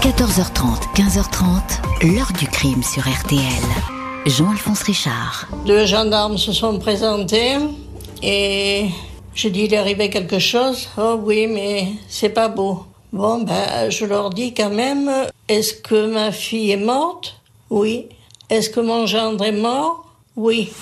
14h30, 0.00 0.94
15h30, 0.94 2.14
l'heure 2.14 2.32
du 2.38 2.46
crime 2.46 2.82
sur 2.82 3.02
RTL. 3.02 3.40
Jean-Alphonse 4.24 4.82
Richard. 4.84 5.46
Deux 5.66 5.84
gendarmes 5.84 6.38
se 6.38 6.54
sont 6.54 6.78
présentés 6.78 7.58
et 8.22 8.86
j'ai 9.34 9.50
dit 9.50 9.64
il 9.64 9.74
est 9.74 9.76
arrivé 9.76 10.08
quelque 10.08 10.38
chose? 10.38 10.88
Oh 10.96 11.20
oui, 11.22 11.46
mais 11.46 11.88
c'est 12.08 12.30
pas 12.30 12.48
beau. 12.48 12.86
Bon, 13.12 13.42
ben, 13.42 13.90
je 13.90 14.06
leur 14.06 14.30
dis 14.30 14.54
quand 14.54 14.70
même, 14.70 15.10
est-ce 15.48 15.74
que 15.74 16.10
ma 16.10 16.32
fille 16.32 16.70
est 16.70 16.78
morte? 16.78 17.38
Oui. 17.68 18.06
Est-ce 18.48 18.70
que 18.70 18.80
mon 18.80 19.04
gendre 19.04 19.44
est 19.44 19.52
mort? 19.52 20.06
Oui. 20.34 20.72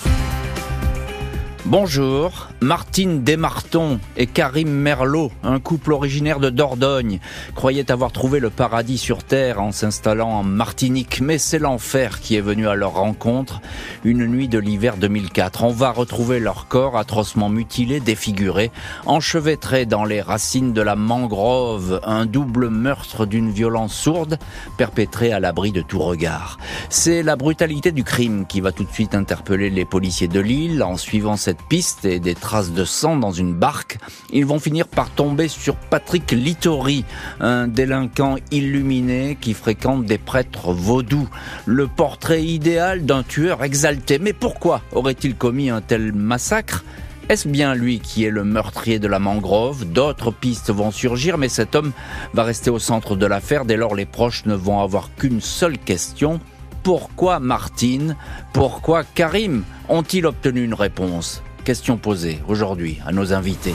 Bonjour, 1.65 2.31
Martine 2.61 3.23
Desmartons 3.23 4.01
et 4.17 4.27
Karim 4.27 4.69
Merlot, 4.69 5.31
un 5.45 5.61
couple 5.61 5.93
originaire 5.93 6.41
de 6.41 6.51
Dordogne, 6.51 7.21
croyaient 7.55 7.93
avoir 7.93 8.11
trouvé 8.11 8.41
le 8.41 8.51
paradis 8.51 8.99
sur 8.99 9.23
Terre 9.23 9.63
en 9.63 9.71
s'installant 9.71 10.31
en 10.31 10.43
Martinique, 10.43 11.21
mais 11.21 11.39
c'est 11.39 11.61
l'enfer 11.61 12.19
qui 12.19 12.35
est 12.35 12.41
venu 12.41 12.67
à 12.67 12.75
leur 12.75 12.95
rencontre 12.95 13.61
une 14.03 14.27
nuit 14.27 14.49
de 14.49 14.59
l'hiver 14.59 14.97
2004. 14.97 15.63
On 15.63 15.71
va 15.71 15.93
retrouver 15.93 16.41
leur 16.41 16.67
corps 16.67 16.99
atrocement 16.99 17.49
mutilé, 17.49 18.01
défiguré, 18.01 18.73
enchevêtré 19.07 19.87
dans 19.87 20.05
les 20.05 20.21
racines 20.21 20.73
de 20.73 20.83
la 20.83 20.97
mangrove, 20.97 22.01
un 22.03 22.27
double 22.27 22.71
meurtre 22.71 23.25
d'une 23.25 23.53
violence 23.53 23.95
sourde 23.95 24.37
perpétré 24.77 25.33
à 25.33 25.39
l'abri 25.39 25.71
de 25.71 25.83
tout 25.83 26.01
regard. 26.01 26.59
C'est 26.91 27.23
la 27.23 27.37
brutalité 27.37 27.93
du 27.93 28.03
crime 28.03 28.47
qui 28.47 28.61
va 28.61 28.73
tout 28.73 28.85
de 28.85 28.93
suite 28.93 29.15
interpeller 29.15 29.71
les 29.71 29.85
policiers 29.85 30.27
de 30.27 30.41
l'île 30.41 30.83
en 30.83 30.97
suivant 30.97 31.37
cette 31.37 31.63
piste 31.63 32.05
et 32.05 32.19
des 32.19 32.35
traces 32.49 32.73
de 32.73 32.87
sang 32.87 33.19
dans 33.19 33.31
une 33.31 33.53
barque, 33.53 33.99
ils 34.33 34.47
vont 34.47 34.59
finir 34.59 34.89
par 34.89 35.11
tomber 35.11 35.49
sur 35.49 35.77
Patrick 35.77 36.31
Littori, 36.33 37.05
un 37.41 37.69
délinquant 37.69 38.37
illuminé 38.51 39.37
qui 39.39 39.53
fréquente 39.53 40.07
des 40.07 40.17
prêtres 40.17 40.73
vaudous. 40.73 41.29
Le 41.67 41.87
portrait 41.89 42.43
idéal 42.43 43.05
d'un 43.05 43.23
tueur 43.23 43.63
exalté. 43.63 44.19
Mais 44.19 44.33
pourquoi 44.33 44.81
aurait-il 44.93 45.35
commis 45.35 45.69
un 45.69 45.83
tel 45.83 46.15
massacre? 46.15 46.87
Est-ce 47.29 47.49
bien 47.49 47.75
lui 47.75 48.01
qui 48.01 48.25
est 48.25 48.31
le 48.31 48.45
meurtrier 48.45 48.99
de 48.99 49.09
la 49.09 49.19
mangrove? 49.19 49.85
D'autres 49.85 50.31
pistes 50.31 50.71
vont 50.71 50.91
surgir, 50.91 51.37
mais 51.37 51.51
cet 51.51 51.75
homme 51.75 51.93
va 52.33 52.45
rester 52.45 52.71
au 52.71 52.79
centre 52.79 53.15
de 53.15 53.27
l'affaire. 53.27 53.67
Dès 53.67 53.77
lors, 53.77 53.95
les 53.95 54.07
proches 54.07 54.47
ne 54.47 54.55
vont 54.55 54.81
avoir 54.81 55.11
qu'une 55.17 55.43
seule 55.43 55.77
question. 55.77 56.41
Pourquoi 56.83 57.41
Martine? 57.41 58.17
Pourquoi 58.55 59.05
Karim? 59.05 59.65
Ont-ils 59.91 60.25
obtenu 60.25 60.65
une 60.65 60.73
réponse? 60.73 61.43
Question 61.69 61.99
posée 61.99 62.41
aujourd'hui 62.49 62.99
à 63.05 63.13
nos 63.13 63.35
invités. 63.35 63.75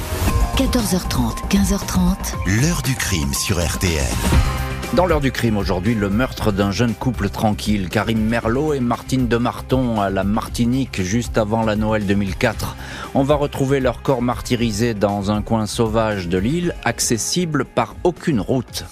14h30, 0.58 1.48
15h30. 1.48 2.34
L'heure 2.60 2.82
du 2.82 2.96
crime 2.96 3.32
sur 3.36 3.64
RTL. 3.64 4.02
Dans 4.96 5.06
l'heure 5.06 5.22
du 5.22 5.32
crime 5.32 5.58
aujourd'hui, 5.58 5.94
le 5.94 6.10
meurtre 6.10 6.52
d'un 6.52 6.72
jeune 6.72 6.96
couple 6.96 7.30
tranquille, 7.30 7.90
Karim 7.90 8.20
Merlot 8.20 8.74
et 8.74 8.80
Martine 8.80 9.28
de 9.28 9.38
Marton 9.38 10.02
à 10.02 10.10
la 10.10 10.24
Martinique 10.24 11.04
juste 11.04 11.38
avant 11.38 11.62
la 11.62 11.76
Noël 11.76 12.08
2004. 12.08 12.76
On 13.14 13.22
va 13.22 13.36
retrouver 13.36 13.80
leur 13.80 14.02
corps 14.02 14.24
martyrisé 14.24 14.96
dans 14.96 15.30
un 15.30 15.44
coin 15.44 15.68
sauvage 15.68 16.28
de 16.28 16.40
l'île, 16.40 16.74
accessible 16.86 17.64
par 17.64 17.96
aucune 18.04 18.40
route. 18.40 18.86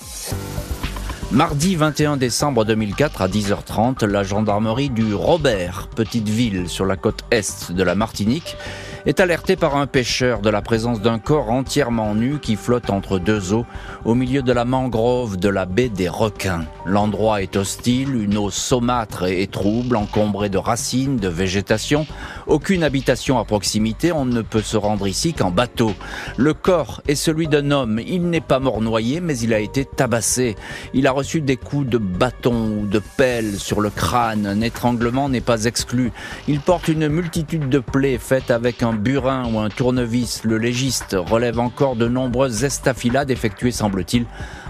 Mardi 1.31 1.77
21 1.77 2.17
décembre 2.17 2.65
2004 2.65 3.21
à 3.21 3.29
10h30, 3.29 4.05
la 4.05 4.21
gendarmerie 4.21 4.89
du 4.89 5.15
Robert, 5.15 5.87
petite 5.95 6.27
ville 6.27 6.67
sur 6.67 6.85
la 6.85 6.97
côte 6.97 7.23
est 7.31 7.71
de 7.71 7.83
la 7.83 7.95
Martinique, 7.95 8.57
est 9.05 9.19
alerté 9.19 9.55
par 9.55 9.75
un 9.75 9.87
pêcheur 9.87 10.41
de 10.41 10.49
la 10.49 10.61
présence 10.61 11.01
d'un 11.01 11.19
corps 11.19 11.49
entièrement 11.49 12.13
nu 12.15 12.39
qui 12.39 12.55
flotte 12.55 12.89
entre 12.89 13.19
deux 13.19 13.53
eaux 13.53 13.65
au 14.05 14.15
milieu 14.15 14.41
de 14.41 14.51
la 14.51 14.65
mangrove 14.65 15.37
de 15.37 15.49
la 15.49 15.65
baie 15.65 15.89
des 15.89 16.09
requins. 16.09 16.65
L'endroit 16.85 17.41
est 17.41 17.55
hostile, 17.55 18.15
une 18.15 18.37
eau 18.37 18.49
saumâtre 18.49 19.25
et 19.25 19.47
trouble, 19.47 19.95
encombrée 19.95 20.49
de 20.49 20.57
racines, 20.57 21.17
de 21.17 21.27
végétation, 21.27 22.05
aucune 22.47 22.83
habitation 22.83 23.39
à 23.39 23.45
proximité, 23.45 24.11
on 24.11 24.25
ne 24.25 24.41
peut 24.41 24.61
se 24.61 24.77
rendre 24.77 25.07
ici 25.07 25.33
qu'en 25.33 25.51
bateau. 25.51 25.93
Le 26.37 26.53
corps 26.53 27.01
est 27.07 27.15
celui 27.15 27.47
d'un 27.47 27.71
homme, 27.71 27.99
il 27.99 28.29
n'est 28.29 28.41
pas 28.41 28.59
mort 28.59 28.81
noyé 28.81 29.21
mais 29.21 29.37
il 29.37 29.53
a 29.53 29.59
été 29.59 29.85
tabassé. 29.85 30.55
Il 30.93 31.07
a 31.07 31.11
reçu 31.11 31.41
des 31.41 31.57
coups 31.57 31.87
de 31.87 31.97
bâton 31.97 32.79
ou 32.79 32.85
de 32.85 33.01
pelle 33.17 33.57
sur 33.57 33.81
le 33.81 33.89
crâne, 33.89 34.45
un 34.45 34.61
étranglement 34.61 35.29
n'est 35.29 35.41
pas 35.41 35.65
exclu. 35.65 36.11
Il 36.47 36.59
porte 36.59 36.87
une 36.87 37.07
multitude 37.07 37.69
de 37.69 37.79
plaies 37.79 38.17
faites 38.17 38.51
avec 38.51 38.83
un 38.83 38.90
un 38.91 38.95
burin 38.95 39.45
ou 39.53 39.59
un 39.59 39.69
tournevis, 39.69 40.43
le 40.43 40.57
légiste 40.57 41.15
relève 41.17 41.59
encore 41.59 41.95
de 41.95 42.09
nombreuses 42.09 42.65
estafilades 42.65 43.31
effectuées, 43.31 43.71
semble-t-il, 43.71 44.25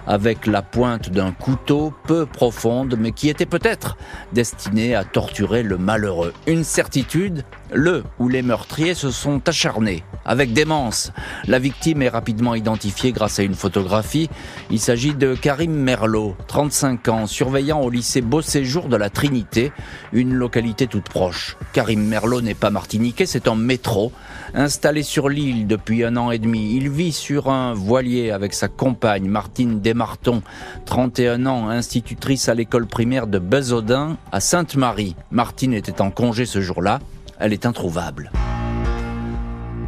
avec 0.05 0.45
la 0.45 0.61
pointe 0.61 1.09
d'un 1.09 1.31
couteau 1.31 1.91
peu 2.05 2.27
profonde, 2.27 2.95
mais 2.99 3.13
qui 3.13 3.29
était 3.29 3.47
peut-être 3.47 3.97
destiné 4.31 4.93
à 4.93 5.03
torturer 5.03 5.63
le 5.63 5.77
malheureux. 5.79 6.33
Une 6.45 6.63
certitude, 6.63 7.43
le 7.73 8.03
ou 8.19 8.27
les 8.27 8.41
meurtriers 8.41 8.93
se 8.93 9.11
sont 9.11 9.47
acharnés 9.47 10.03
avec 10.25 10.53
démence. 10.53 11.11
La 11.47 11.59
victime 11.59 12.01
est 12.01 12.09
rapidement 12.09 12.55
identifiée 12.55 13.11
grâce 13.11 13.39
à 13.39 13.43
une 13.43 13.55
photographie. 13.55 14.29
Il 14.69 14.79
s'agit 14.79 15.15
de 15.15 15.35
Karim 15.35 15.71
Merlot, 15.71 16.35
35 16.47 17.07
ans, 17.07 17.27
surveillant 17.27 17.81
au 17.81 17.89
lycée 17.89 18.21
Beau 18.21 18.41
Séjour 18.41 18.87
de 18.87 18.95
la 18.95 19.09
Trinité, 19.09 19.71
une 20.13 20.33
localité 20.33 20.87
toute 20.87 21.09
proche. 21.09 21.57
Karim 21.73 22.05
Merlot 22.05 22.41
n'est 22.41 22.53
pas 22.53 22.69
martiniquais, 22.69 23.25
c'est 23.25 23.47
un 23.47 23.55
métro. 23.55 24.11
Installé 24.53 25.01
sur 25.01 25.29
l'île 25.29 25.65
depuis 25.65 26.03
un 26.03 26.17
an 26.17 26.29
et 26.31 26.39
demi, 26.39 26.75
il 26.75 26.89
vit 26.89 27.13
sur 27.13 27.49
un 27.49 27.73
voilier 27.73 28.31
avec 28.31 28.53
sa 28.53 28.67
compagne 28.67 29.27
Martine 29.27 29.79
Desmartons, 29.79 30.41
31 30.85 31.45
ans, 31.45 31.69
institutrice 31.69 32.49
à 32.49 32.53
l'école 32.53 32.85
primaire 32.85 33.27
de 33.27 33.39
Bezaudin 33.39 34.17
à 34.31 34.39
Sainte-Marie. 34.39 35.15
Martine 35.31 35.73
était 35.73 36.01
en 36.01 36.11
congé 36.11 36.45
ce 36.45 36.59
jour-là 36.59 36.99
elle 37.41 37.53
est 37.53 37.65
introuvable. 37.65 38.31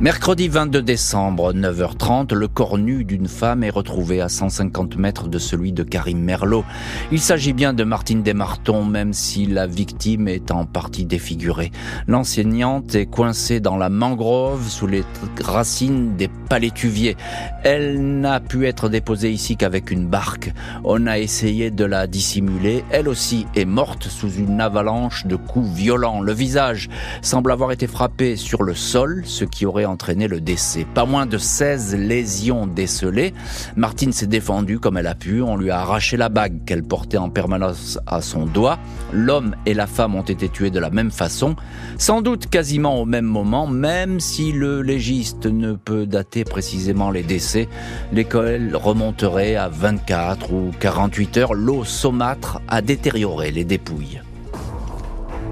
Mercredi 0.03 0.49
22 0.49 0.81
décembre, 0.81 1.53
9h30, 1.53 2.33
le 2.33 2.49
corps 2.49 2.77
nu 2.77 3.05
d'une 3.05 3.29
femme 3.29 3.63
est 3.63 3.69
retrouvé 3.69 4.19
à 4.19 4.27
150 4.27 4.97
mètres 4.97 5.29
de 5.29 5.39
celui 5.39 5.71
de 5.71 5.83
Karim 5.83 6.19
Merlot. 6.19 6.65
Il 7.13 7.21
s'agit 7.21 7.53
bien 7.53 7.71
de 7.71 7.85
Martine 7.85 8.21
Desmartons, 8.21 8.83
même 8.83 9.13
si 9.13 9.45
la 9.45 9.65
victime 9.65 10.27
est 10.27 10.51
en 10.51 10.65
partie 10.65 11.05
défigurée. 11.05 11.71
L'enseignante 12.05 12.95
est 12.95 13.05
coincée 13.05 13.61
dans 13.61 13.77
la 13.77 13.87
mangrove 13.87 14.67
sous 14.67 14.87
les 14.87 15.05
racines 15.41 16.17
des 16.17 16.27
palétuviers. 16.27 17.15
Elle 17.63 18.19
n'a 18.19 18.41
pu 18.41 18.67
être 18.67 18.89
déposée 18.89 19.31
ici 19.31 19.55
qu'avec 19.55 19.89
une 19.89 20.07
barque. 20.07 20.51
On 20.83 21.07
a 21.07 21.17
essayé 21.17 21.71
de 21.71 21.85
la 21.85 22.07
dissimuler. 22.07 22.83
Elle 22.91 23.07
aussi 23.07 23.47
est 23.55 23.63
morte 23.63 24.09
sous 24.09 24.33
une 24.33 24.59
avalanche 24.59 25.25
de 25.27 25.37
coups 25.37 25.69
violents. 25.69 26.19
Le 26.19 26.33
visage 26.33 26.89
semble 27.21 27.53
avoir 27.53 27.71
été 27.71 27.87
frappé 27.87 28.35
sur 28.35 28.63
le 28.63 28.75
sol, 28.75 29.23
ce 29.23 29.45
qui 29.45 29.65
aurait 29.65 29.92
entraîné 29.93 30.27
le 30.27 30.41
décès. 30.41 30.85
Pas 30.93 31.05
moins 31.05 31.25
de 31.25 31.37
16 31.37 31.95
lésions 31.95 32.67
décelées. 32.67 33.33
Martine 33.75 34.11
s'est 34.11 34.27
défendue 34.27 34.79
comme 34.79 34.97
elle 34.97 35.07
a 35.07 35.15
pu. 35.15 35.41
On 35.41 35.55
lui 35.55 35.69
a 35.69 35.79
arraché 35.79 36.17
la 36.17 36.29
bague 36.29 36.65
qu'elle 36.65 36.83
portait 36.83 37.17
en 37.17 37.29
permanence 37.29 37.99
à 38.07 38.21
son 38.21 38.45
doigt. 38.45 38.79
L'homme 39.13 39.55
et 39.65 39.73
la 39.73 39.87
femme 39.87 40.15
ont 40.15 40.23
été 40.23 40.49
tués 40.49 40.71
de 40.71 40.79
la 40.79 40.89
même 40.89 41.11
façon, 41.11 41.55
sans 41.97 42.21
doute 42.21 42.47
quasiment 42.47 42.99
au 42.99 43.05
même 43.05 43.25
moment, 43.25 43.67
même 43.67 44.19
si 44.19 44.51
le 44.51 44.81
légiste 44.81 45.45
ne 45.45 45.73
peut 45.73 46.05
dater 46.05 46.43
précisément 46.43 47.11
les 47.11 47.23
décès. 47.23 47.69
L'école 48.11 48.75
remonterait 48.75 49.55
à 49.55 49.69
24 49.69 50.51
ou 50.51 50.71
48 50.79 51.37
heures. 51.37 51.53
L'eau 51.53 51.83
saumâtre 51.83 52.61
a 52.67 52.81
détérioré 52.81 53.51
les 53.51 53.63
dépouilles. 53.63 54.21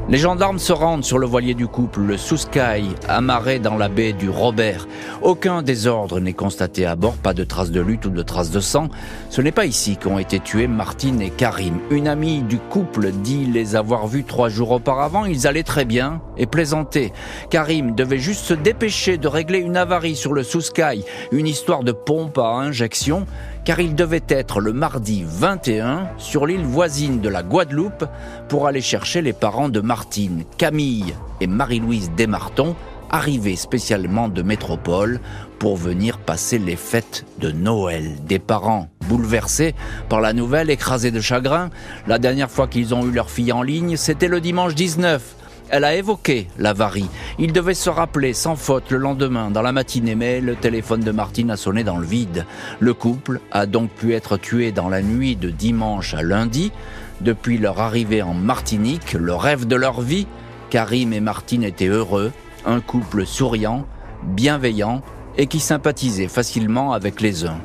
Les 0.09 0.17
gendarmes 0.17 0.59
se 0.59 0.73
rendent 0.73 1.05
sur 1.05 1.19
le 1.19 1.27
voilier 1.27 1.53
du 1.53 1.67
couple, 1.67 2.01
le 2.01 2.17
Souskai, 2.17 2.83
amarré 3.07 3.59
dans 3.59 3.77
la 3.77 3.87
baie 3.87 4.11
du 4.11 4.29
Robert. 4.29 4.87
Aucun 5.21 5.61
désordre 5.61 6.19
n'est 6.19 6.33
constaté 6.33 6.85
à 6.85 6.97
bord, 6.97 7.15
pas 7.15 7.33
de 7.33 7.45
traces 7.45 7.71
de 7.71 7.79
lutte 7.79 8.05
ou 8.05 8.09
de 8.09 8.21
traces 8.21 8.51
de 8.51 8.59
sang. 8.59 8.89
Ce 9.29 9.41
n'est 9.41 9.53
pas 9.53 9.65
ici 9.65 9.95
qu'ont 9.95 10.19
été 10.19 10.39
tués 10.39 10.67
Martine 10.67 11.21
et 11.21 11.29
Karim. 11.29 11.79
Une 11.91 12.09
amie 12.09 12.41
du 12.41 12.57
couple 12.57 13.11
dit 13.11 13.45
les 13.45 13.77
avoir 13.77 14.07
vus 14.07 14.25
trois 14.25 14.49
jours 14.49 14.71
auparavant. 14.71 15.25
Ils 15.25 15.47
allaient 15.47 15.63
très 15.63 15.85
bien 15.85 16.21
et 16.35 16.45
plaisantaient. 16.45 17.13
Karim 17.49 17.95
devait 17.95 18.17
juste 18.17 18.43
se 18.43 18.53
dépêcher 18.53 19.17
de 19.17 19.29
régler 19.29 19.59
une 19.59 19.77
avarie 19.77 20.17
sur 20.17 20.33
le 20.33 20.43
Souskai, 20.43 21.05
une 21.31 21.47
histoire 21.47 21.83
de 21.83 21.93
pompe 21.93 22.37
à 22.37 22.55
injection 22.55 23.25
car 23.63 23.79
il 23.79 23.95
devait 23.95 24.23
être 24.27 24.59
le 24.59 24.73
mardi 24.73 25.23
21 25.25 26.09
sur 26.17 26.45
l'île 26.45 26.65
voisine 26.65 27.21
de 27.21 27.29
la 27.29 27.43
Guadeloupe 27.43 28.05
pour 28.49 28.67
aller 28.67 28.81
chercher 28.81 29.21
les 29.21 29.33
parents 29.33 29.69
de 29.69 29.81
Martine, 29.81 30.43
Camille 30.57 31.13
et 31.39 31.47
Marie-Louise 31.47 32.11
Desmartons, 32.17 32.75
arrivés 33.11 33.55
spécialement 33.55 34.29
de 34.29 34.41
métropole 34.41 35.19
pour 35.59 35.75
venir 35.77 36.17
passer 36.17 36.57
les 36.57 36.75
fêtes 36.75 37.25
de 37.39 37.51
Noël. 37.51 38.15
Des 38.25 38.39
parents 38.39 38.87
bouleversés 39.07 39.75
par 40.09 40.21
la 40.21 40.33
nouvelle, 40.33 40.69
écrasés 40.69 41.11
de 41.11 41.21
chagrin. 41.21 41.69
La 42.07 42.17
dernière 42.17 42.49
fois 42.49 42.67
qu'ils 42.67 42.95
ont 42.95 43.05
eu 43.05 43.11
leur 43.11 43.29
fille 43.29 43.51
en 43.51 43.61
ligne, 43.61 43.97
c'était 43.97 44.27
le 44.27 44.41
dimanche 44.41 44.73
19. 44.73 45.35
Elle 45.71 45.85
a 45.85 45.95
évoqué 45.95 46.47
l'avarie. 46.59 47.07
Il 47.39 47.53
devait 47.53 47.73
se 47.73 47.89
rappeler 47.89 48.33
sans 48.33 48.57
faute 48.57 48.91
le 48.91 48.97
lendemain, 48.97 49.49
dans 49.51 49.61
la 49.61 49.71
matinée, 49.71 50.15
mais 50.15 50.41
le 50.41 50.57
téléphone 50.57 50.99
de 50.99 51.11
Martine 51.11 51.49
a 51.49 51.55
sonné 51.55 51.85
dans 51.85 51.97
le 51.97 52.05
vide. 52.05 52.45
Le 52.81 52.93
couple 52.93 53.39
a 53.53 53.65
donc 53.65 53.89
pu 53.89 54.13
être 54.13 54.35
tué 54.35 54.73
dans 54.73 54.89
la 54.89 55.01
nuit 55.01 55.37
de 55.37 55.49
dimanche 55.49 56.13
à 56.13 56.23
lundi. 56.23 56.73
Depuis 57.21 57.57
leur 57.57 57.79
arrivée 57.79 58.21
en 58.21 58.33
Martinique, 58.33 59.13
le 59.13 59.33
rêve 59.33 59.65
de 59.65 59.77
leur 59.77 60.01
vie, 60.01 60.27
Karim 60.69 61.13
et 61.13 61.21
Martine 61.21 61.63
étaient 61.63 61.87
heureux, 61.87 62.33
un 62.65 62.81
couple 62.81 63.25
souriant, 63.25 63.85
bienveillant 64.23 65.01
et 65.37 65.47
qui 65.47 65.61
sympathisait 65.61 66.27
facilement 66.27 66.91
avec 66.91 67.21
les 67.21 67.45
uns 67.45 67.61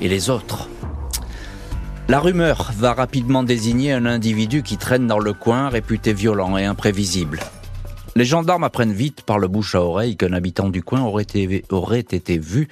et 0.00 0.08
les 0.08 0.30
autres. 0.30 0.70
La 2.12 2.20
rumeur 2.20 2.72
va 2.76 2.92
rapidement 2.92 3.42
désigner 3.42 3.94
un 3.94 4.04
individu 4.04 4.62
qui 4.62 4.76
traîne 4.76 5.06
dans 5.06 5.18
le 5.18 5.32
coin, 5.32 5.70
réputé 5.70 6.12
violent 6.12 6.58
et 6.58 6.66
imprévisible. 6.66 7.40
Les 8.14 8.26
gendarmes 8.26 8.64
apprennent 8.64 8.92
vite 8.92 9.22
par 9.22 9.38
le 9.38 9.48
bouche 9.48 9.74
à 9.74 9.80
oreille 9.80 10.18
qu'un 10.18 10.34
habitant 10.34 10.68
du 10.68 10.82
coin 10.82 11.00
aurait 11.00 11.22
été, 11.22 11.64
aurait 11.70 12.00
été 12.00 12.36
vu 12.36 12.68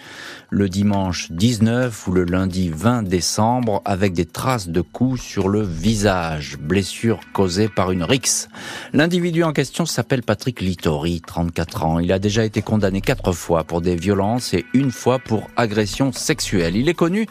le 0.50 0.68
dimanche 0.68 1.32
19 1.32 2.08
ou 2.08 2.12
le 2.12 2.24
lundi 2.24 2.68
20 2.68 3.04
décembre 3.04 3.80
avec 3.86 4.12
des 4.12 4.26
traces 4.26 4.68
de 4.68 4.82
coups 4.82 5.18
sur 5.22 5.48
le 5.48 5.62
visage, 5.62 6.58
blessure 6.58 7.20
causée 7.32 7.70
par 7.70 7.90
une 7.90 8.02
rixe. 8.02 8.48
L'individu 8.92 9.42
en 9.42 9.54
question 9.54 9.86
s'appelle 9.86 10.22
Patrick 10.22 10.60
Littori, 10.60 11.22
34 11.26 11.84
ans. 11.84 11.98
Il 12.00 12.12
a 12.12 12.18
déjà 12.18 12.44
été 12.44 12.60
condamné 12.60 13.00
quatre 13.00 13.32
fois 13.32 13.64
pour 13.64 13.80
des 13.80 13.96
violences 13.96 14.52
et 14.52 14.66
une 14.74 14.90
fois 14.90 15.18
pour 15.18 15.48
agression 15.56 16.12
sexuelle. 16.12 16.76
Il 16.76 16.90
est 16.90 16.94
connu 16.94 17.26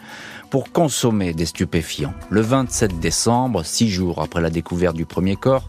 pour 0.50 0.72
consommer 0.72 1.32
des 1.32 1.46
stupéfiants. 1.46 2.12
Le 2.28 2.40
27 2.40 2.98
décembre, 2.98 3.64
six 3.64 3.88
jours 3.88 4.20
après 4.20 4.40
la 4.40 4.50
découverte 4.50 4.96
du 4.96 5.06
premier 5.06 5.36
corps, 5.36 5.66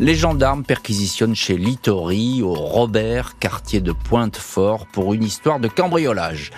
les 0.00 0.16
gendarmes 0.16 0.64
perquisitionnent 0.64 1.36
chez 1.36 1.56
Littori, 1.56 1.83
au 1.88 2.54
Robert, 2.54 3.38
quartier 3.38 3.80
de 3.80 3.92
Pointe-Fort, 3.92 4.86
pour 4.86 5.12
une 5.12 5.22
histoire 5.22 5.60
de 5.60 5.68
cambriolage. 5.68 6.50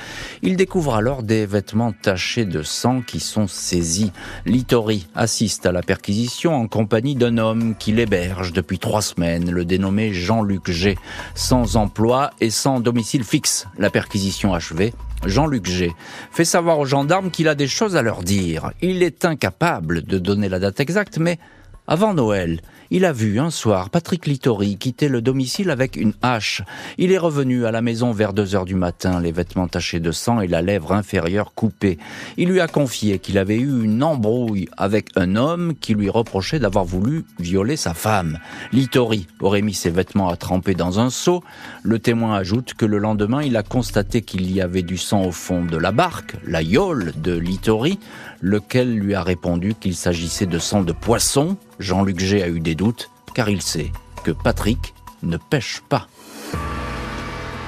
Ils 0.43 0.56
découvrent 0.56 0.94
alors 0.94 1.25
des 1.25 1.46
vêtements 1.46 1.93
tachés 1.93 2.44
de 2.44 2.62
sang 2.62 3.02
qui 3.02 3.19
sont 3.19 3.49
saisis. 3.49 4.12
Littori 4.44 5.08
assiste 5.17 5.67
à 5.67 5.73
la 5.73 5.82
perquisition 5.82 6.55
en 6.55 6.69
compagnie 6.69 7.17
d'un 7.17 7.38
homme 7.38 7.75
qui 7.76 7.93
l'héberge 7.93 8.52
depuis 8.52 8.78
trois 8.78 9.02
semaines, 9.02 9.50
le 9.50 9.64
dénommé 9.64 10.12
Jean-Luc 10.12 10.70
G, 10.70 10.96
sans 11.34 11.76
emploi 11.76 12.31
et 12.40 12.50
sans 12.50 12.78
domicile 12.78 13.25
fixe. 13.25 13.67
La 13.78 13.90
perquisition 13.90 14.55
achevée, 14.55 14.94
Jean-Luc 15.25 15.67
G. 15.67 15.93
fait 16.31 16.44
savoir 16.44 16.78
aux 16.78 16.87
gendarmes 16.87 17.31
qu'il 17.32 17.49
a 17.49 17.56
des 17.56 17.69
choses 17.69 17.96
à 17.96 18.02
leur 18.02 18.23
dire. 18.23 18.70
Il 18.81 19.02
est 19.02 19.25
incapable 19.25 20.02
de 20.02 20.19
donner 20.19 20.49
la 20.49 20.61
date 20.61 20.78
exacte, 20.78 21.19
mais 21.19 21.38
avant 21.88 22.14
Noël, 22.14 22.60
il 22.90 23.04
a 23.04 23.12
vu 23.12 23.40
un 23.40 23.50
soir 23.50 23.90
Patrick 23.90 24.26
Littori 24.26 24.76
quitter 24.76 25.08
le 25.08 25.20
domicile 25.20 25.70
avec 25.70 25.96
une 25.96 26.14
hache. 26.22 26.62
Il 26.98 27.10
est 27.10 27.18
revenu 27.18 27.64
à 27.66 27.72
la 27.72 27.82
maison 27.82 28.12
vers 28.12 28.32
2 28.32 28.54
heures 28.54 28.64
du 28.64 28.74
matin, 28.74 29.20
les 29.20 29.32
vêtements 29.32 29.66
tachés 29.66 30.00
de 30.00 30.12
sang 30.12 30.40
et 30.40 30.46
la 30.46 30.62
lèvre 30.62 30.92
inférieure 30.92 31.52
coupée. 31.54 31.98
Il 32.36 32.48
lui 32.48 32.60
a 32.60 32.68
confié 32.68 33.18
qu'il 33.18 33.38
avait 33.38 33.58
eu 33.58 33.84
une 33.84 34.02
embrouille 34.02 34.68
avec 34.76 35.10
un 35.16 35.36
homme 35.36 35.74
qui 35.80 35.94
lui 35.94 36.10
reprochait 36.10 36.58
d'avoir 36.58 36.84
voulu 36.84 37.24
violer 37.38 37.76
sa 37.76 37.94
femme. 37.94 38.38
Littori 38.72 39.26
aurait 39.40 39.62
mis 39.62 39.74
ses 39.74 39.90
vêtements 39.90 40.28
à 40.28 40.36
tremper 40.36 40.74
dans 40.74 41.00
un 41.00 41.10
seau. 41.10 41.42
Le 41.82 41.98
témoin 41.98 42.36
ajoute 42.36 42.74
que 42.74 42.86
le 42.86 42.98
lendemain, 42.98 43.42
il 43.42 43.56
a 43.56 43.62
constaté 43.62 44.22
qu'il 44.22 44.52
y 44.52 44.60
avait 44.60 44.82
du 44.82 44.96
sang 44.96 45.24
au 45.24 45.32
fond 45.32 45.64
de 45.64 45.76
la 45.76 45.92
barque, 45.92 46.36
la 46.46 46.62
yole 46.62 47.12
de 47.16 47.36
Littori, 47.36 47.98
lequel 48.40 48.96
lui 48.96 49.14
a 49.14 49.22
répondu 49.22 49.74
qu'il 49.74 49.96
s'agissait 49.96 50.46
de 50.46 50.58
sang 50.58 50.82
de 50.82 50.92
poisson. 50.92 51.56
Jean-Luc 51.78 52.19
G 52.19 52.43
a 52.43 52.49
eu 52.49 52.61
des 52.61 52.75
doutes, 52.75 53.11
car 53.34 53.49
il 53.49 53.62
sait 53.62 53.93
que 54.25 54.31
Patrick 54.31 54.94
ne 55.23 55.37
pêche 55.37 55.82
pas. 55.88 56.08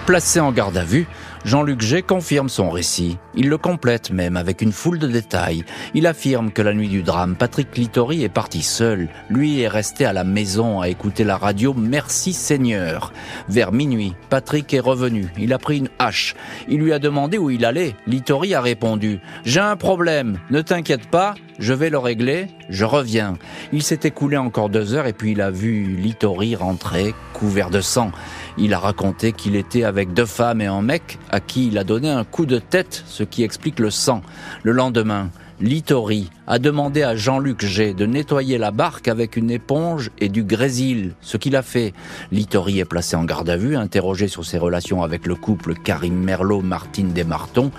Placé 0.06 0.40
en 0.40 0.52
garde 0.52 0.76
à 0.76 0.84
vue, 0.84 1.06
Jean-Luc 1.44 1.80
G 1.80 2.02
confirme 2.02 2.48
son 2.48 2.70
récit. 2.70 3.18
Il 3.34 3.48
le 3.48 3.58
complète 3.58 4.10
même 4.10 4.36
avec 4.36 4.62
une 4.62 4.72
foule 4.72 4.98
de 4.98 5.06
détails. 5.06 5.64
Il 5.94 6.06
affirme 6.06 6.50
que 6.50 6.62
la 6.62 6.74
nuit 6.74 6.88
du 6.88 7.02
drame, 7.02 7.36
Patrick 7.36 7.76
Littori 7.76 8.24
est 8.24 8.28
parti 8.28 8.62
seul. 8.62 9.08
Lui 9.30 9.60
est 9.60 9.68
resté 9.68 10.04
à 10.04 10.12
la 10.12 10.24
maison 10.24 10.80
à 10.80 10.88
écouter 10.88 11.24
la 11.24 11.36
radio 11.36 11.74
Merci 11.76 12.32
Seigneur. 12.32 13.12
Vers 13.48 13.72
minuit, 13.72 14.14
Patrick 14.30 14.72
est 14.74 14.80
revenu. 14.80 15.26
Il 15.38 15.52
a 15.52 15.58
pris 15.58 15.78
une 15.78 15.90
hache. 15.98 16.34
Il 16.68 16.80
lui 16.80 16.92
a 16.92 16.98
demandé 16.98 17.38
où 17.38 17.50
il 17.50 17.64
allait. 17.64 17.94
Littori 18.06 18.54
a 18.54 18.60
répondu 18.60 19.20
J'ai 19.44 19.60
un 19.60 19.76
problème. 19.76 20.38
Ne 20.50 20.60
t'inquiète 20.62 21.08
pas, 21.08 21.34
je 21.58 21.72
vais 21.72 21.90
le 21.90 21.98
régler, 21.98 22.46
je 22.68 22.84
reviens. 22.84 23.34
Il 23.72 23.82
s'est 23.82 24.00
écoulé 24.04 24.36
encore 24.36 24.68
deux 24.68 24.94
heures 24.94 25.06
et 25.06 25.12
puis 25.12 25.32
il 25.32 25.40
a 25.40 25.50
vu 25.50 25.96
Littori 25.96 26.54
rentrer, 26.54 27.14
couvert 27.32 27.70
de 27.70 27.80
sang. 27.80 28.12
Il 28.56 28.74
a 28.74 28.78
raconté 28.78 29.32
qu'il 29.32 29.56
était 29.56 29.84
avec 29.84 30.12
deux 30.12 30.26
femmes 30.26 30.60
et 30.60 30.66
un 30.66 30.82
mec 30.82 31.18
à 31.30 31.40
qui 31.40 31.68
il 31.68 31.78
a 31.78 31.84
donné 31.84 32.10
un 32.10 32.24
coup 32.24 32.46
de 32.46 32.58
tête, 32.58 33.04
ce 33.06 33.22
qui 33.22 33.42
explique 33.42 33.78
le 33.78 33.90
sang. 33.90 34.22
Le 34.62 34.72
lendemain, 34.72 35.30
Littori 35.60 36.30
a 36.46 36.60
demandé 36.60 37.02
à 37.02 37.16
Jean-Luc 37.16 37.64
G 37.64 37.92
de 37.92 38.06
nettoyer 38.06 38.58
la 38.58 38.70
barque 38.70 39.08
avec 39.08 39.36
une 39.36 39.50
éponge 39.50 40.10
et 40.20 40.28
du 40.28 40.44
grésil, 40.44 41.14
ce 41.20 41.36
qu'il 41.36 41.56
a 41.56 41.62
fait. 41.62 41.94
Littori 42.30 42.78
est 42.78 42.84
placé 42.84 43.16
en 43.16 43.24
garde 43.24 43.50
à 43.50 43.56
vue, 43.56 43.76
interrogé 43.76 44.28
sur 44.28 44.44
ses 44.44 44.58
relations 44.58 45.02
avec 45.02 45.26
le 45.26 45.34
couple 45.34 45.74
Karim 45.74 46.14
Merlot-Martine 46.14 47.12
Desmartons. 47.12 47.72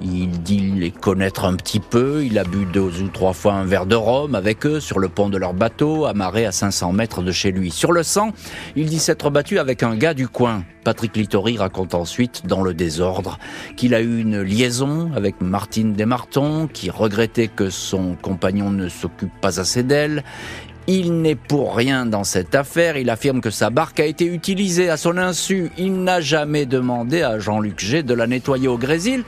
Il 0.00 0.42
dit 0.42 0.60
les 0.60 0.92
connaître 0.92 1.44
un 1.44 1.54
petit 1.54 1.80
peu, 1.80 2.24
il 2.24 2.38
a 2.38 2.44
bu 2.44 2.66
deux 2.66 3.02
ou 3.02 3.08
trois 3.08 3.32
fois 3.32 3.54
un 3.54 3.64
verre 3.64 3.84
de 3.84 3.96
rhum 3.96 4.36
avec 4.36 4.64
eux 4.64 4.78
sur 4.78 5.00
le 5.00 5.08
pont 5.08 5.28
de 5.28 5.36
leur 5.36 5.54
bateau, 5.54 6.06
amarré 6.06 6.46
à 6.46 6.52
500 6.52 6.92
mètres 6.92 7.20
de 7.20 7.32
chez 7.32 7.50
lui. 7.50 7.72
Sur 7.72 7.90
le 7.90 8.04
sang, 8.04 8.32
il 8.76 8.86
dit 8.86 9.00
s'être 9.00 9.28
battu 9.30 9.58
avec 9.58 9.82
un 9.82 9.96
gars 9.96 10.14
du 10.14 10.28
coin. 10.28 10.62
Patrick 10.84 11.16
Littori 11.16 11.58
raconte 11.58 11.94
ensuite, 11.94 12.46
dans 12.46 12.62
le 12.62 12.74
désordre, 12.74 13.38
qu'il 13.76 13.92
a 13.92 14.00
eu 14.00 14.20
une 14.20 14.40
liaison 14.40 15.10
avec 15.16 15.40
Martine 15.40 15.94
Desmartons, 15.94 16.68
qui 16.72 16.90
regrettait 16.90 17.48
que 17.48 17.68
son 17.68 18.14
compagnon 18.22 18.70
ne 18.70 18.88
s'occupe 18.88 19.34
pas 19.40 19.58
assez 19.58 19.82
d'elle. 19.82 20.22
Il 20.86 21.20
n'est 21.20 21.34
pour 21.34 21.76
rien 21.76 22.06
dans 22.06 22.24
cette 22.24 22.54
affaire. 22.54 22.96
Il 22.96 23.10
affirme 23.10 23.40
que 23.40 23.50
sa 23.50 23.68
barque 23.68 23.98
a 24.00 24.06
été 24.06 24.24
utilisée 24.24 24.88
à 24.88 24.96
son 24.96 25.18
insu. 25.18 25.70
Il 25.76 26.04
n'a 26.04 26.20
jamais 26.20 26.66
demandé 26.66 27.22
à 27.22 27.38
Jean-Luc 27.38 27.80
G 27.80 28.02
de 28.04 28.14
la 28.14 28.26
nettoyer 28.28 28.68
au 28.68 28.78
grésil 28.78 29.24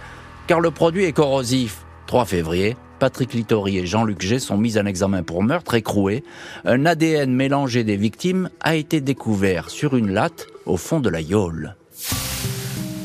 car 0.50 0.58
le 0.58 0.72
produit 0.72 1.04
est 1.04 1.12
corrosif. 1.12 1.86
3 2.08 2.24
février, 2.24 2.76
Patrick 2.98 3.34
Littori 3.34 3.78
et 3.78 3.86
Jean-Luc 3.86 4.20
G 4.20 4.40
sont 4.40 4.58
mis 4.58 4.78
en 4.78 4.84
examen 4.84 5.22
pour 5.22 5.44
meurtre 5.44 5.74
écroué. 5.74 6.24
Un 6.64 6.86
ADN 6.86 7.32
mélangé 7.32 7.84
des 7.84 7.96
victimes 7.96 8.50
a 8.60 8.74
été 8.74 9.00
découvert 9.00 9.70
sur 9.70 9.94
une 9.94 10.10
latte 10.10 10.48
au 10.66 10.76
fond 10.76 10.98
de 10.98 11.08
la 11.08 11.20
Yole. 11.20 11.76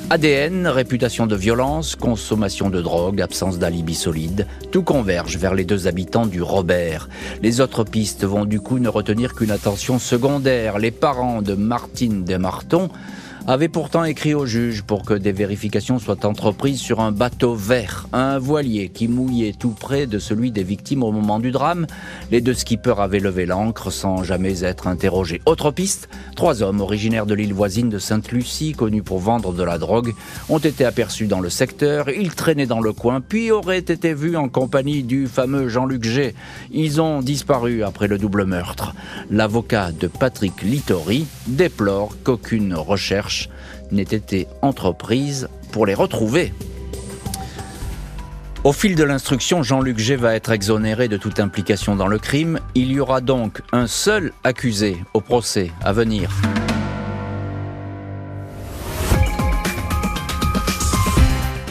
ADN, 0.10 0.66
réputation 0.66 1.28
de 1.28 1.36
violence, 1.36 1.96
consommation 1.96 2.72
de 2.72 2.82
drogue, 2.82 3.22
absence 3.22 3.60
d'alibi 3.60 3.94
solide, 3.94 4.48
tout 4.72 4.82
converge 4.82 5.38
vers 5.38 5.54
les 5.54 5.66
deux 5.66 5.88
habitants 5.88 6.26
du 6.26 6.42
Robert. 6.42 7.10
Les 7.44 7.62
autres 7.62 7.84
pistes 7.84 8.24
vont 8.24 8.46
du 8.46 8.60
coup 8.60 8.80
ne 8.80 8.90
retenir 8.90 9.36
qu'une 9.36 9.52
attention 9.52 10.00
secondaire. 10.00 10.80
Les 10.80 10.92
parents 10.92 11.44
de 11.44 11.54
Martine 11.54 12.24
Desmartons 12.24 12.90
avait 13.48 13.68
pourtant 13.68 14.04
écrit 14.04 14.34
au 14.34 14.48
juge 14.48 14.82
pour 14.82 15.06
que 15.06 15.14
des 15.14 15.32
vérifications 15.32 16.00
soient 16.00 16.26
entreprises 16.26 16.80
sur 16.80 17.00
un 17.00 17.12
bateau 17.12 17.54
vert, 17.54 18.08
un 18.12 18.40
voilier 18.40 18.90
qui 18.90 19.08
mouillait 19.08 19.54
tout 19.54 19.70
près 19.70 20.08
de 20.08 20.18
celui 20.18 20.52
des 20.52 20.64
victimes 20.64 21.04
au 21.04 21.12
moment 21.12 21.40
du 21.40 21.52
drame. 21.52 21.86
Les 22.32 22.42
deux 22.42 22.56
skippers 22.56 23.00
avaient 23.00 23.20
levé 23.20 23.46
l'ancre 23.46 23.92
sans 23.92 24.24
jamais 24.24 24.64
être 24.64 24.88
interrogés. 24.88 25.42
Autre 25.46 25.70
piste, 25.70 26.10
trois 26.36 26.64
hommes 26.64 26.82
originaires 26.82 27.28
de 27.28 27.36
l'île 27.36 27.54
voisine 27.54 27.90
de 27.90 28.00
Sainte-Lucie, 28.00 28.74
connus 28.74 29.04
pour 29.04 29.20
vendre 29.20 29.54
de 29.54 29.64
la 29.64 29.78
drogue, 29.78 30.14
ont 30.50 30.58
été 30.58 30.84
aperçus 30.84 31.28
dans 31.28 31.40
le 31.40 31.52
secteur. 31.52 32.10
Ils 32.10 32.34
traînaient 32.34 32.66
dans 32.66 32.82
le 32.82 32.94
coin, 32.94 33.22
puis 33.22 33.52
auraient 33.52 33.78
été 33.78 34.16
vus 34.16 34.38
en 34.38 34.50
compagnie 34.50 35.04
du 35.04 35.28
fameux 35.28 35.70
Jean-Luc 35.70 36.04
G. 36.04 36.34
Ils 36.72 37.00
ont 37.00 37.22
disparu 37.22 37.84
après 37.84 38.08
le 38.08 38.18
double 38.18 38.46
meurtre. 38.46 38.96
L'avocat 39.30 39.92
de 39.92 40.08
Patrick 40.08 40.64
Littori 40.64 41.28
déplore 41.48 42.16
qu'aucune 42.24 42.74
recherche 42.74 43.35
n'ait 43.92 44.04
été 44.04 44.48
entreprise 44.62 45.48
pour 45.72 45.86
les 45.86 45.94
retrouver. 45.94 46.54
Au 48.66 48.74
fil 48.74 48.96
de 48.96 49.04
l'instruction, 49.04 49.62
Jean-Luc 49.62 50.00
G 50.00 50.16
va 50.16 50.34
être 50.34 50.52
exonéré 50.52 51.08
de 51.08 51.18
toute 51.18 51.40
implication 51.40 51.96
dans 51.96 52.08
le 52.08 52.18
crime. 52.18 52.60
Il 52.74 52.92
y 52.92 53.00
aura 53.00 53.22
donc 53.22 53.62
un 53.72 53.86
seul 53.86 54.34
accusé 54.44 54.98
au 55.14 55.22
procès 55.22 55.70
à 55.84 55.94
venir. 55.94 56.32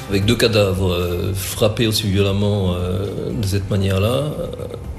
Avec 0.09 0.25
deux 0.25 0.37
cadavres 0.37 0.93
euh, 0.93 1.35
frappés 1.35 1.89
aussi 1.89 2.07
violemment 2.07 2.75
euh, 2.75 3.33
de 3.33 3.45
cette 3.45 3.69
manière-là, 3.69 4.27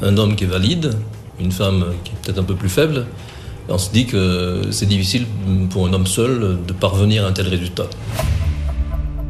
un 0.01 0.17
homme 0.17 0.35
qui 0.35 0.43
est 0.43 0.47
valide, 0.47 0.95
une 1.39 1.53
femme 1.53 1.93
qui 2.03 2.11
est 2.11 2.15
peut-être 2.21 2.39
un 2.39 2.43
peu 2.43 2.55
plus 2.55 2.67
faible, 2.67 3.05
on 3.69 3.77
se 3.77 3.91
dit 3.91 4.05
que 4.05 4.69
c'est 4.71 4.85
difficile 4.85 5.25
pour 5.69 5.87
un 5.87 5.93
homme 5.93 6.07
seul 6.07 6.59
de 6.65 6.73
parvenir 6.73 7.25
à 7.25 7.29
un 7.29 7.31
tel 7.33 7.47
résultat. 7.47 7.87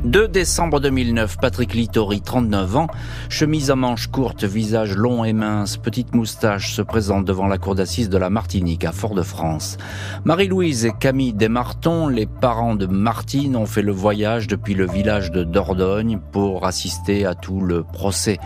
2 0.05 0.27
décembre 0.27 0.79
2009, 0.79 1.37
Patrick 1.41 1.73
Littori, 1.73 2.21
39 2.21 2.77
ans, 2.77 2.87
chemise 3.27 3.71
à 3.71 3.75
manches 3.75 4.05
courtes, 4.05 4.43
visage 4.43 4.95
long 4.95 5.25
et 5.25 5.33
mince, 5.33 5.77
petite 5.77 6.13
moustache, 6.13 6.75
se 6.75 6.83
présente 6.83 7.25
devant 7.25 7.47
la 7.47 7.57
cour 7.57 7.73
d'assises 7.73 8.09
de 8.09 8.17
la 8.19 8.29
Martinique 8.29 8.85
à 8.85 8.91
Fort-de-France. 8.91 9.77
Marie-Louise 10.23 10.85
et 10.85 10.91
Camille 10.99 11.33
Desmartons, 11.33 12.07
les 12.07 12.27
parents 12.27 12.75
de 12.75 12.85
Martine, 12.85 13.55
ont 13.55 13.65
fait 13.65 13.81
le 13.81 13.93
voyage 13.93 14.45
depuis 14.45 14.75
le 14.75 14.85
village 14.85 15.31
de 15.31 15.43
Dordogne 15.43 16.19
pour 16.31 16.67
assister 16.67 17.25
à 17.25 17.33
tout 17.33 17.59
le 17.59 17.83
procès. 17.83 18.37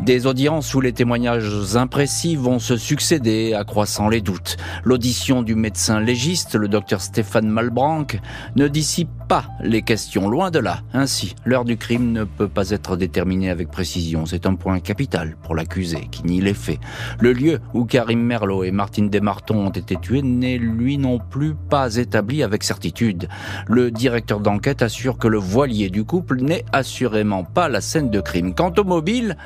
Des 0.00 0.26
audiences 0.26 0.74
où 0.74 0.80
les 0.80 0.94
témoignages 0.94 1.76
imprécis 1.76 2.36
vont 2.36 2.58
se 2.58 2.78
succéder, 2.78 3.52
accroissant 3.52 4.08
les 4.08 4.22
doutes. 4.22 4.56
L'audition 4.82 5.42
du 5.42 5.56
médecin 5.56 6.00
légiste, 6.00 6.54
le 6.54 6.68
docteur 6.68 7.02
Stéphane 7.02 7.48
Malbranck, 7.48 8.18
ne 8.56 8.66
dissipe 8.66 9.10
pas 9.28 9.44
les 9.62 9.82
questions, 9.82 10.30
loin 10.30 10.50
de 10.50 10.58
là. 10.58 10.80
Ainsi, 11.02 11.34
l'heure 11.44 11.64
du 11.64 11.76
crime 11.76 12.12
ne 12.12 12.22
peut 12.22 12.46
pas 12.46 12.70
être 12.70 12.96
déterminée 12.96 13.50
avec 13.50 13.72
précision. 13.72 14.24
C'est 14.24 14.46
un 14.46 14.54
point 14.54 14.78
capital 14.78 15.34
pour 15.42 15.56
l'accusé 15.56 16.06
qui 16.12 16.22
nie 16.22 16.40
les 16.40 16.54
faits. 16.54 16.78
Le 17.18 17.32
lieu 17.32 17.58
où 17.74 17.86
Karim 17.86 18.22
Merlot 18.22 18.62
et 18.62 18.70
Martine 18.70 19.10
Desmartons 19.10 19.66
ont 19.66 19.70
été 19.70 19.96
tués 19.96 20.22
n'est 20.22 20.58
lui 20.58 20.98
non 20.98 21.18
plus 21.18 21.56
pas 21.56 21.96
établi 21.96 22.44
avec 22.44 22.62
certitude. 22.62 23.28
Le 23.66 23.90
directeur 23.90 24.38
d'enquête 24.38 24.80
assure 24.80 25.18
que 25.18 25.26
le 25.26 25.38
voilier 25.38 25.90
du 25.90 26.04
couple 26.04 26.40
n'est 26.40 26.64
assurément 26.70 27.42
pas 27.42 27.68
la 27.68 27.80
scène 27.80 28.10
de 28.10 28.20
crime. 28.20 28.54
Quant 28.54 28.72
au 28.78 28.84
mobile, 28.84 29.36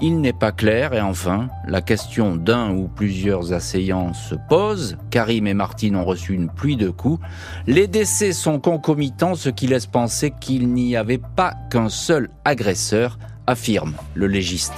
il 0.00 0.20
n'est 0.20 0.32
pas 0.32 0.52
clair 0.52 0.92
et 0.92 1.00
enfin, 1.00 1.48
la 1.66 1.80
question 1.80 2.36
d'un 2.36 2.70
ou 2.70 2.88
plusieurs 2.88 3.52
assaillants 3.52 4.12
se 4.12 4.34
pose. 4.48 4.96
Karim 5.10 5.46
et 5.46 5.54
Martine 5.54 5.96
ont 5.96 6.04
reçu 6.04 6.34
une 6.34 6.48
pluie 6.48 6.76
de 6.76 6.90
coups. 6.90 7.24
Les 7.66 7.86
décès 7.86 8.32
sont 8.32 8.60
concomitants, 8.60 9.34
ce 9.34 9.48
qui 9.48 9.66
laisse 9.66 9.86
penser 9.86 10.32
qu'il 10.40 10.68
n'y 10.72 10.96
avait 10.96 11.20
pas 11.36 11.54
qu'un 11.70 11.88
seul 11.88 12.28
agresseur, 12.44 13.18
affirme 13.46 13.94
le 14.14 14.26
légiste. 14.26 14.74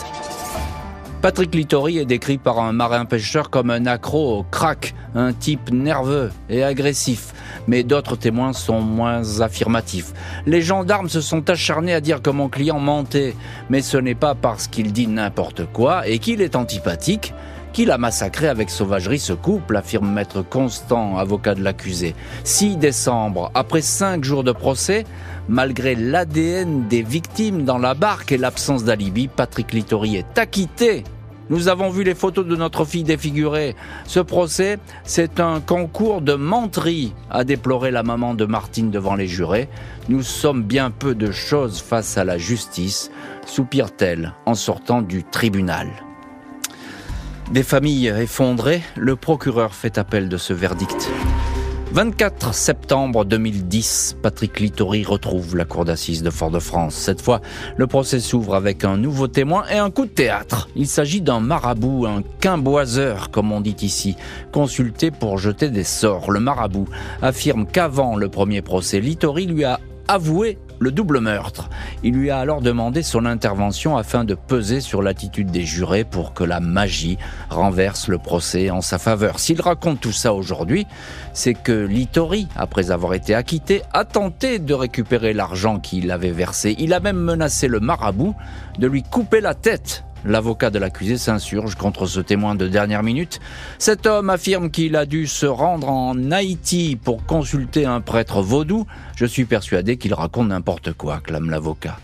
Patrick 1.20 1.52
Littori 1.52 1.98
est 1.98 2.04
décrit 2.04 2.38
par 2.38 2.60
un 2.60 2.72
marin-pêcheur 2.72 3.50
comme 3.50 3.70
un 3.70 3.86
accro 3.86 4.38
au 4.38 4.42
crack, 4.44 4.94
un 5.16 5.32
type 5.32 5.72
nerveux 5.72 6.30
et 6.48 6.62
agressif. 6.62 7.34
Mais 7.66 7.82
d'autres 7.82 8.14
témoins 8.14 8.52
sont 8.52 8.80
moins 8.80 9.40
affirmatifs. 9.40 10.12
Les 10.46 10.62
gendarmes 10.62 11.08
se 11.08 11.20
sont 11.20 11.50
acharnés 11.50 11.92
à 11.92 12.00
dire 12.00 12.22
que 12.22 12.30
mon 12.30 12.48
client 12.48 12.78
mentait, 12.78 13.34
mais 13.68 13.82
ce 13.82 13.96
n'est 13.96 14.14
pas 14.14 14.36
parce 14.36 14.68
qu'il 14.68 14.92
dit 14.92 15.08
n'importe 15.08 15.66
quoi 15.72 16.06
et 16.06 16.20
qu'il 16.20 16.40
est 16.40 16.54
antipathique 16.54 17.34
qu'il 17.78 17.92
a 17.92 17.98
massacré 17.98 18.48
avec 18.48 18.70
sauvagerie 18.70 19.20
ce 19.20 19.32
couple, 19.32 19.76
affirme 19.76 20.12
maître 20.12 20.42
Constant, 20.42 21.16
avocat 21.16 21.54
de 21.54 21.62
l'accusé. 21.62 22.16
6 22.42 22.76
décembre, 22.76 23.52
après 23.54 23.82
5 23.82 24.24
jours 24.24 24.42
de 24.42 24.50
procès, 24.50 25.04
malgré 25.48 25.94
l'ADN 25.94 26.88
des 26.88 27.02
victimes 27.02 27.62
dans 27.62 27.78
la 27.78 27.94
barque 27.94 28.32
et 28.32 28.36
l'absence 28.36 28.82
d'alibi, 28.82 29.28
Patrick 29.28 29.72
Littori 29.72 30.16
est 30.16 30.38
acquitté 30.38 31.04
nous 31.50 31.68
avons 31.68 31.88
vu 31.88 32.02
les 32.02 32.14
photos 32.14 32.44
de 32.44 32.56
notre 32.56 32.84
fille 32.84 33.04
défigurée. 33.04 33.74
Ce 34.04 34.20
procès, 34.20 34.78
c'est 35.04 35.40
un 35.40 35.60
concours 35.60 36.20
de 36.20 36.34
menterie, 36.34 37.14
a 37.30 37.42
déploré 37.42 37.90
la 37.90 38.02
maman 38.02 38.34
de 38.34 38.44
Martine 38.44 38.90
devant 38.90 39.14
les 39.14 39.28
jurés. 39.28 39.70
Nous 40.10 40.22
sommes 40.22 40.62
bien 40.62 40.90
peu 40.90 41.14
de 41.14 41.30
choses 41.30 41.80
face 41.80 42.18
à 42.18 42.24
la 42.24 42.36
justice, 42.36 43.10
soupire-t-elle 43.46 44.34
en 44.44 44.54
sortant 44.54 45.00
du 45.00 45.24
tribunal. 45.24 45.88
Des 47.52 47.62
familles 47.62 48.08
effondrées, 48.08 48.82
le 48.94 49.16
procureur 49.16 49.74
fait 49.74 49.96
appel 49.96 50.28
de 50.28 50.36
ce 50.36 50.52
verdict. 50.52 51.10
24 51.92 52.52
septembre 52.52 53.24
2010, 53.24 54.18
Patrick 54.22 54.60
Littori 54.60 55.02
retrouve 55.02 55.56
la 55.56 55.64
cour 55.64 55.86
d'assises 55.86 56.22
de 56.22 56.28
Fort-de-France. 56.28 56.94
Cette 56.94 57.22
fois, 57.22 57.40
le 57.78 57.86
procès 57.86 58.20
s'ouvre 58.20 58.54
avec 58.54 58.84
un 58.84 58.98
nouveau 58.98 59.28
témoin 59.28 59.64
et 59.72 59.78
un 59.78 59.90
coup 59.90 60.04
de 60.04 60.10
théâtre. 60.10 60.68
Il 60.76 60.86
s'agit 60.86 61.22
d'un 61.22 61.40
marabout, 61.40 62.04
un 62.04 62.22
quimboiseur, 62.40 63.30
comme 63.30 63.50
on 63.50 63.62
dit 63.62 63.76
ici, 63.80 64.16
consulté 64.52 65.10
pour 65.10 65.38
jeter 65.38 65.70
des 65.70 65.84
sorts. 65.84 66.30
Le 66.30 66.40
marabout 66.40 66.88
affirme 67.22 67.66
qu'avant 67.66 68.16
le 68.16 68.28
premier 68.28 68.60
procès, 68.60 69.00
Littori 69.00 69.46
lui 69.46 69.64
a 69.64 69.80
avoué 70.06 70.58
le 70.78 70.90
double 70.90 71.20
meurtre. 71.20 71.68
Il 72.02 72.14
lui 72.14 72.30
a 72.30 72.38
alors 72.38 72.60
demandé 72.60 73.02
son 73.02 73.24
intervention 73.24 73.96
afin 73.96 74.24
de 74.24 74.34
peser 74.34 74.80
sur 74.80 75.02
l'attitude 75.02 75.50
des 75.50 75.64
jurés 75.64 76.04
pour 76.04 76.34
que 76.34 76.44
la 76.44 76.60
magie 76.60 77.18
renverse 77.50 78.08
le 78.08 78.18
procès 78.18 78.70
en 78.70 78.80
sa 78.80 78.98
faveur. 78.98 79.38
S'il 79.38 79.60
raconte 79.60 80.00
tout 80.00 80.12
ça 80.12 80.34
aujourd'hui, 80.34 80.86
c'est 81.32 81.54
que 81.54 81.86
Littori, 81.86 82.48
après 82.56 82.90
avoir 82.90 83.14
été 83.14 83.34
acquitté, 83.34 83.82
a 83.92 84.04
tenté 84.04 84.58
de 84.58 84.74
récupérer 84.74 85.32
l'argent 85.32 85.78
qu'il 85.78 86.10
avait 86.10 86.30
versé. 86.30 86.76
Il 86.78 86.92
a 86.92 87.00
même 87.00 87.18
menacé 87.18 87.68
le 87.68 87.80
marabout 87.80 88.34
de 88.78 88.86
lui 88.86 89.02
couper 89.02 89.40
la 89.40 89.54
tête 89.54 90.04
L'avocat 90.24 90.70
de 90.70 90.78
l'accusé 90.78 91.16
s'insurge 91.16 91.74
contre 91.74 92.06
ce 92.06 92.20
témoin 92.20 92.54
de 92.54 92.68
dernière 92.68 93.02
minute. 93.02 93.40
Cet 93.78 94.06
homme 94.06 94.30
affirme 94.30 94.70
qu'il 94.70 94.96
a 94.96 95.06
dû 95.06 95.26
se 95.26 95.46
rendre 95.46 95.88
en 95.88 96.30
Haïti 96.30 96.98
pour 97.02 97.24
consulter 97.24 97.86
un 97.86 98.00
prêtre 98.00 98.42
vaudou. 98.42 98.86
Je 99.16 99.26
suis 99.26 99.44
persuadé 99.44 99.96
qu'il 99.96 100.14
raconte 100.14 100.48
n'importe 100.48 100.92
quoi, 100.92 101.20
clame 101.20 101.50
l'avocat. 101.50 101.98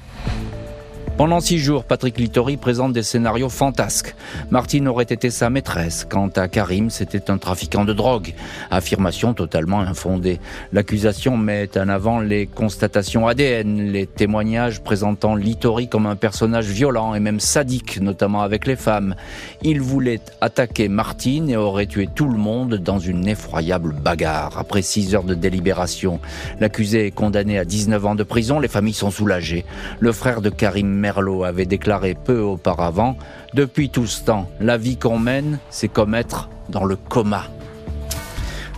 Pendant 1.17 1.39
six 1.39 1.61
jours, 1.61 1.85
Patrick 1.85 2.19
Littori 2.19 2.57
présente 2.57 2.93
des 2.93 3.05
scénarios 3.05 3.49
fantasques. 3.49 4.17
Martine 4.51 4.89
aurait 4.89 5.05
été 5.05 5.31
sa 5.31 5.49
maîtresse. 5.49 6.05
Quant 6.11 6.27
à 6.35 6.49
Karim, 6.49 6.91
c'était 6.91 7.31
un 7.31 7.39
trafiquant 7.39 7.85
de 7.85 7.93
drogue. 7.93 8.35
Affirmation 8.73 9.33
totalement 9.33 9.79
infondée. 9.79 10.41
L'accusation 10.73 11.37
met 11.37 11.79
en 11.79 11.89
avant 11.89 12.19
les 12.19 12.49
constatations 12.49 13.29
ADN, 13.29 13.93
les 13.93 14.09
témoignages 14.09 14.83
présentant 14.83 15.37
Littori 15.37 15.87
comme 15.87 16.07
un 16.07 16.17
personnage 16.17 16.67
violent 16.67 17.15
et 17.15 17.21
même 17.21 17.39
sadique, 17.39 18.01
notamment 18.01 18.43
avec 18.43 18.67
les 18.67 18.77
femmes. 18.77 19.15
Il 19.63 19.81
voulait 19.81 20.21
attaquer 20.41 20.89
Martine 20.89 21.49
et 21.49 21.57
aurait 21.57 21.87
tué 21.87 22.09
tout 22.13 22.29
le 22.29 22.39
monde 22.39 22.75
dans 22.75 22.99
une 22.99 23.29
effroyable 23.29 23.95
bagarre. 23.95 24.59
Après 24.59 24.83
six 24.83 25.15
heures 25.15 25.23
de 25.23 25.35
délibération, 25.35 26.19
l'accusé 26.59 27.07
est 27.07 27.13
condamné 27.13 27.57
à 27.57 27.65
19 27.65 28.05
ans 28.05 28.15
de 28.17 28.25
prison. 28.25 28.59
Les 28.59 28.67
familles 28.67 28.95
sont 28.95 29.13
soulagées. 29.13 29.65
Le 30.01 30.11
frère 30.11 30.43
de 30.43 30.51
Karim 30.51 31.04
Merlot 31.05 31.45
avait 31.45 31.67
déclaré 31.67 32.15
peu 32.15 32.41
auparavant, 32.41 33.19
depuis 33.53 33.91
tout 33.91 34.07
ce 34.07 34.25
temps, 34.25 34.49
la 34.59 34.79
vie 34.79 34.97
qu'on 34.97 35.19
mène, 35.19 35.59
c'est 35.69 35.89
comme 35.89 36.15
être 36.15 36.49
dans 36.71 36.87
le 36.87 36.97
coma. 36.97 37.45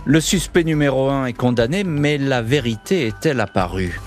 Le 0.03 0.19
suspect 0.19 0.65
numéro 0.65 1.09
un 1.09 1.27
est 1.27 1.31
condamné, 1.31 1.85
mais 1.85 2.17
la 2.17 2.41
vérité 2.41 3.07
est-elle 3.07 3.39
apparue? 3.39 4.01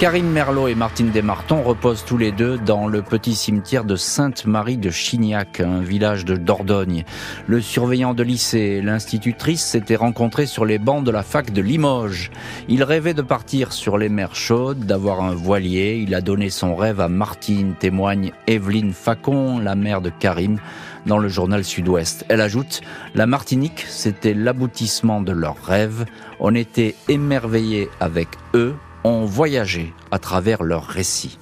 Karim 0.00 0.30
Merlot 0.30 0.66
et 0.68 0.74
Martine 0.74 1.10
Desmartons 1.10 1.62
reposent 1.62 2.06
tous 2.06 2.16
les 2.16 2.32
deux 2.32 2.56
dans 2.56 2.88
le 2.88 3.02
petit 3.02 3.34
cimetière 3.34 3.84
de 3.84 3.96
Sainte-Marie 3.96 4.78
de 4.78 4.88
Chignac, 4.88 5.60
un 5.60 5.82
village 5.82 6.24
de 6.24 6.36
Dordogne. 6.36 7.04
Le 7.46 7.60
surveillant 7.60 8.14
de 8.14 8.22
lycée 8.22 8.78
et 8.78 8.80
l'institutrice 8.80 9.62
s'étaient 9.62 9.96
rencontrés 9.96 10.46
sur 10.46 10.64
les 10.64 10.78
bancs 10.78 11.04
de 11.04 11.10
la 11.10 11.22
fac 11.22 11.52
de 11.52 11.60
Limoges. 11.60 12.30
Il 12.66 12.82
rêvait 12.82 13.12
de 13.12 13.20
partir 13.20 13.74
sur 13.74 13.98
les 13.98 14.08
mers 14.08 14.34
chaudes, 14.34 14.86
d'avoir 14.86 15.20
un 15.20 15.34
voilier. 15.34 16.02
Il 16.02 16.14
a 16.14 16.22
donné 16.22 16.48
son 16.48 16.74
rêve 16.76 17.00
à 17.00 17.08
Martine, 17.08 17.74
témoigne 17.78 18.32
Evelyne 18.46 18.94
Facon, 18.94 19.58
la 19.58 19.74
mère 19.74 20.00
de 20.00 20.08
Karim 20.08 20.56
dans 21.04 21.18
le 21.18 21.28
journal 21.28 21.62
Sud-Ouest. 21.62 22.24
Elle 22.30 22.40
ajoute, 22.40 22.80
la 23.14 23.26
Martinique, 23.26 23.84
c'était 23.86 24.32
l'aboutissement 24.32 25.20
de 25.20 25.32
leur 25.32 25.62
rêve. 25.62 26.06
On 26.38 26.54
était 26.54 26.94
émerveillés 27.08 27.90
avec 28.00 28.28
eux 28.54 28.74
ont 29.04 29.24
voyagé 29.24 29.92
à 30.10 30.18
travers 30.18 30.62
leurs 30.62 30.86
récits. 30.86 31.38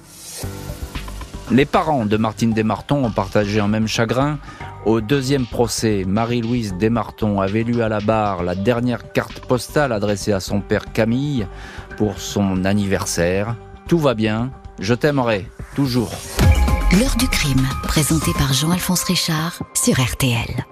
Les 1.51 1.65
parents 1.65 2.05
de 2.05 2.15
Martine 2.17 2.53
Desmartons 2.53 3.03
ont 3.03 3.11
partagé 3.11 3.59
un 3.59 3.67
même 3.67 3.87
chagrin. 3.87 4.37
Au 4.85 5.01
deuxième 5.01 5.47
procès, 5.47 6.03
Marie-Louise 6.07 6.75
Desmartons 6.75 7.41
avait 7.41 7.63
lu 7.63 7.81
à 7.81 7.89
la 7.89 7.99
barre 7.99 8.43
la 8.43 8.55
dernière 8.55 9.11
carte 9.11 9.39
postale 9.41 9.91
adressée 9.91 10.31
à 10.31 10.39
son 10.39 10.61
père 10.61 10.93
Camille 10.93 11.47
pour 11.97 12.19
son 12.19 12.65
anniversaire. 12.65 13.55
Tout 13.87 13.99
va 13.99 14.13
bien, 14.13 14.51
je 14.79 14.93
t'aimerai, 14.93 15.47
toujours. 15.75 16.11
L'heure 16.99 17.15
du 17.17 17.27
crime, 17.27 17.67
présenté 17.83 18.31
par 18.37 18.53
Jean-Alphonse 18.53 19.03
Richard 19.03 19.61
sur 19.73 19.99
RTL. 19.99 20.65